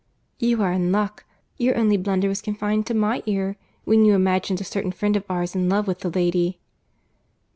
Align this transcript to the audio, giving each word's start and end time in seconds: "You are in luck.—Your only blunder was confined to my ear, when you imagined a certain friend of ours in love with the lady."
"You 0.39 0.63
are 0.63 0.71
in 0.71 0.91
luck.—Your 0.91 1.77
only 1.77 1.95
blunder 1.95 2.27
was 2.27 2.41
confined 2.41 2.87
to 2.87 2.95
my 2.95 3.21
ear, 3.27 3.55
when 3.83 4.03
you 4.03 4.15
imagined 4.15 4.59
a 4.59 4.63
certain 4.63 4.91
friend 4.91 5.15
of 5.15 5.25
ours 5.29 5.53
in 5.53 5.69
love 5.69 5.87
with 5.87 5.99
the 5.99 6.09
lady." 6.09 6.57